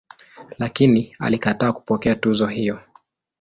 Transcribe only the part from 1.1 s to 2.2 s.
alikataa kupokea